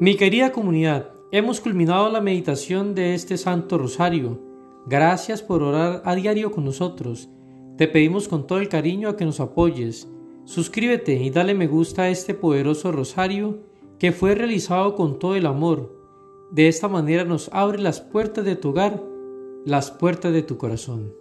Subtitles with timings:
[0.00, 4.40] Mi querida comunidad, hemos culminado la meditación de este Santo Rosario.
[4.86, 7.28] Gracias por orar a diario con nosotros.
[7.76, 10.08] Te pedimos con todo el cariño a que nos apoyes.
[10.44, 13.58] Suscríbete y dale me gusta a este poderoso rosario
[13.98, 15.92] que fue realizado con todo el amor.
[16.52, 19.02] De esta manera nos abre las puertas de tu hogar,
[19.64, 21.12] las puertas de tu corazón.